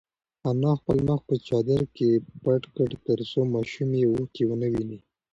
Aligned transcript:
انا 0.49 0.71
خپل 0.79 0.97
مخ 1.09 1.19
په 1.29 1.35
چادر 1.47 1.81
کې 1.95 2.09
پټ 2.43 2.61
کړ 2.75 2.89
ترڅو 3.05 3.41
ماشوم 3.53 3.89
یې 3.99 4.05
اوښکې 4.11 4.43
ونه 4.47 4.67
ویني. 4.73 4.99